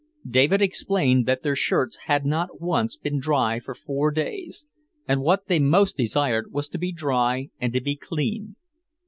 [0.27, 4.65] David explained that their shirts had not once been dry for four days;
[5.07, 8.55] and what they most desired was to be dry and to be clean.